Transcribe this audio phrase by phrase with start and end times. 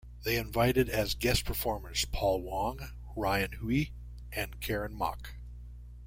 [0.23, 2.79] They invited as guest performers Paul Wong,
[3.15, 3.91] Ryan Hui
[4.31, 5.33] and Karen Mok.